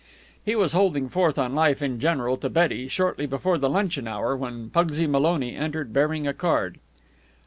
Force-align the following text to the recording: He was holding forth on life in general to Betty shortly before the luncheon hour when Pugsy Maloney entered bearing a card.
He 0.43 0.55
was 0.55 0.73
holding 0.73 1.09
forth 1.09 1.37
on 1.37 1.53
life 1.53 1.79
in 1.79 1.99
general 1.99 2.35
to 2.37 2.49
Betty 2.49 2.87
shortly 2.87 3.27
before 3.27 3.59
the 3.59 3.69
luncheon 3.69 4.07
hour 4.07 4.35
when 4.35 4.71
Pugsy 4.71 5.05
Maloney 5.05 5.55
entered 5.55 5.93
bearing 5.93 6.25
a 6.25 6.33
card. 6.33 6.79